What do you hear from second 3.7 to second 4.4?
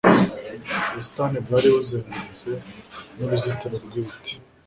rwibiti.